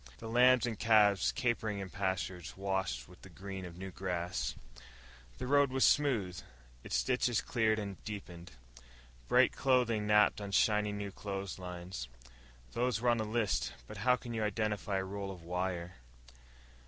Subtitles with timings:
[0.17, 4.55] The lambs and calves capering in pastures washed with the green of new grass.
[5.37, 6.41] The road was smooth,
[6.83, 8.53] its ditches cleared and deepened.
[9.27, 12.07] Bright clothing napped on shiny new clotheslines
[12.71, 15.97] (those were on the list, but how can you identify a roll of wire?).